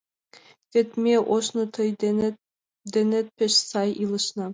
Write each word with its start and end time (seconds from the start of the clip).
Вет 0.71 0.89
ме 1.03 1.15
ожно 1.33 1.63
тый 1.73 1.89
денет 2.97 3.25
пеш 3.37 3.53
сай 3.69 3.89
илышна. 4.03 4.45